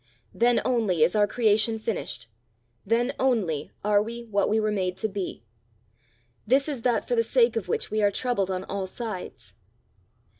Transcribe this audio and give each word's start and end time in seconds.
Then 0.33 0.63
only 0.65 1.03
is 1.03 1.13
our 1.15 1.27
creation 1.27 1.77
finished 1.77 2.25
then 2.83 3.13
only 3.19 3.69
are 3.83 4.01
we 4.01 4.23
what 4.23 4.49
we 4.49 4.59
were 4.59 4.71
made 4.71 4.97
to 4.97 5.07
be. 5.07 5.43
This 6.47 6.67
is 6.67 6.81
that 6.81 7.07
for 7.07 7.13
the 7.15 7.21
sake 7.21 7.55
of 7.55 7.67
which 7.67 7.91
we 7.91 8.01
are 8.01 8.09
troubled 8.09 8.49
on 8.49 8.63
all 8.63 8.87
sides." 8.87 9.53